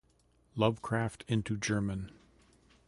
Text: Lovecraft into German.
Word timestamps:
Lovecraft 0.55 1.23
into 1.27 1.55
German. 1.57 2.11